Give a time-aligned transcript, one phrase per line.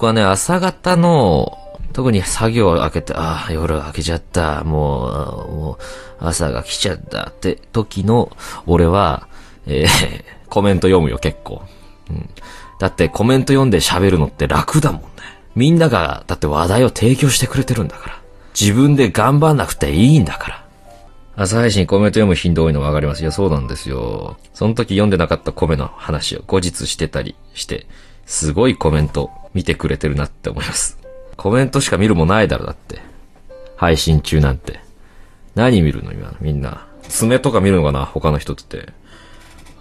[0.00, 1.58] 僕はね、朝方の、
[1.92, 8.34] 特に作業を開けて、ああ、夜明けちゃった、もう、もう、朝が来ちゃったって時の、
[8.64, 9.28] 俺は、
[9.66, 11.60] えー コメント読むよ、結構。
[12.08, 12.30] うん。
[12.78, 15.08] だってコメント読んで喋るのって楽だもんね。
[15.54, 18.18] みんなが、だって話題を提供してくれてるんだから。
[18.58, 20.64] 自分で頑張んなくていいんだから。
[21.36, 23.20] 朝配信コメント読む頻度多いの分かります。
[23.20, 24.38] いや、そうなんですよ。
[24.54, 27.86] その時読んでなかったコメの話を後日してたりして、
[28.24, 30.98] すごいコメント見てくれてるなって思います。
[31.36, 33.00] コメントしか見るもないだろ、だって。
[33.76, 34.80] 配信中なんて。
[35.54, 36.86] 何見るの今、みんな。
[37.08, 38.92] 爪とか見るのかな他の人って。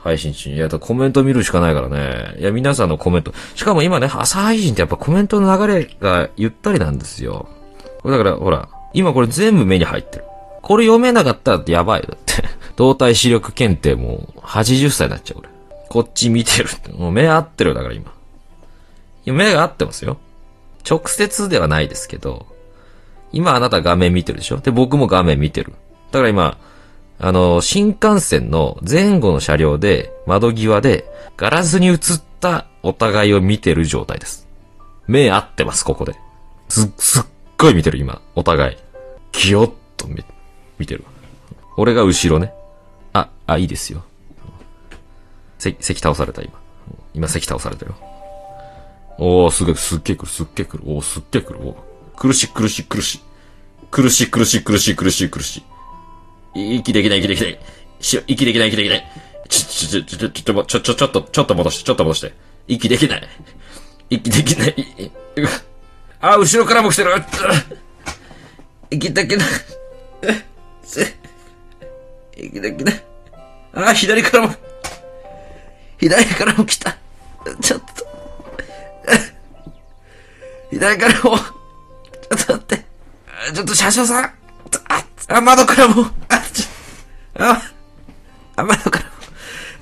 [0.02, 0.56] 配信中に。
[0.56, 2.36] いや、コメント見るしかないからね。
[2.40, 3.34] いや、皆さんのコメント。
[3.56, 7.50] しかも今ね、朝配信ってやっぱコメントの流れがゆったりなんですよ。
[8.02, 10.26] これだから、ほら、今これ全部目に入ってる。
[10.62, 12.08] これ読めなかったらやばいよ。
[12.10, 12.44] だって。
[12.78, 15.50] 動体視力検定もう80歳になっちゃう、俺。
[15.90, 16.70] こっち見てる。
[16.98, 18.14] もう目合ってるよだから今。
[19.26, 20.18] いや、目が合ってますよ。
[20.90, 22.48] 直接ではないですけど、
[23.32, 24.58] 今あなた画面見てるでしょ？
[24.58, 25.74] で、僕も画面見てる。
[26.12, 26.58] だから今、
[27.20, 31.06] あの、新幹線の前後の車両で、窓際で、
[31.38, 31.98] ガラスに映っ
[32.40, 34.48] たお互いを見てる状態です。
[35.06, 36.16] 目合ってます、ここで。
[36.70, 37.24] す、すっ
[37.58, 38.78] ごい見てる、今、お互い。
[39.34, 40.24] ギヨッと見、
[40.78, 41.04] 見てる。
[41.76, 42.54] 俺が後ろね。
[43.14, 44.04] あ、あ、いいですよ。
[45.58, 46.54] 席、席倒された、今。
[47.14, 47.96] 今、席倒されたよ。
[49.22, 50.84] おー、すげえ、すっげえ来る、すっげえ来る。
[50.86, 51.60] おー、すっげえ来る。
[51.62, 51.76] お
[52.16, 53.22] 苦しい、苦しい、苦しい。
[53.92, 55.64] 苦しい、苦しい、苦しい、苦しい、苦し
[56.56, 56.78] い。
[56.78, 57.60] 息できない、息できない。
[58.00, 59.12] し、息できない、息できない。
[59.50, 62.34] ちょ、ちょ、ちょ、ちょ、ちょ、ちょ、ちょ、ちょっと、ちょっと戻して、ちょっと戻して。
[62.68, 63.28] 息できない。
[64.10, 64.76] 息できない。
[64.98, 65.12] い
[66.22, 67.12] あ、後ろからも来てる。
[68.90, 69.48] 息できない。
[72.38, 73.04] 息できない。
[73.74, 74.56] あ、左からも、
[76.00, 76.98] 左からも来た。
[77.62, 78.09] ちょっと。
[80.72, 82.86] 左からも、ちょっと待って。
[83.54, 84.24] ちょっと車掌さん。
[84.26, 84.34] あ、
[85.30, 87.62] あ窓からも、あ、ちょ、あ、
[88.56, 89.12] あ、窓からも、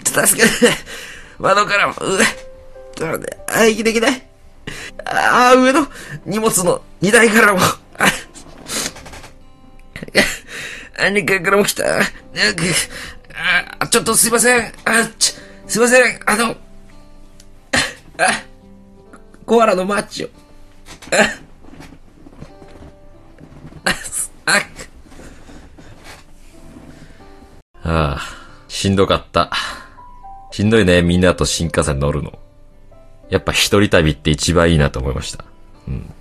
[0.03, 0.73] ちょっと助けて。
[1.39, 2.17] 窓からも、上。
[2.17, 4.27] ちょっと待って、あ、息できない。
[5.05, 5.87] あ、上の
[6.25, 7.77] 荷物の荷台からも、あ、
[10.99, 11.99] あ、2階からも来た。
[11.99, 12.01] あ、
[13.79, 14.73] あちょっとすいません。
[14.85, 15.35] あ、ち、
[15.67, 16.19] すいません。
[16.25, 16.55] あの、
[18.17, 18.43] あ、
[19.45, 20.29] コアラのマッチを。
[27.84, 28.22] あ、あ、
[28.68, 29.50] しんどかった。
[30.51, 32.38] しんどいね、みんなと新幹線乗るの。
[33.29, 35.45] やっぱ一人旅って一番いいなと思いました。
[35.88, 36.13] うん。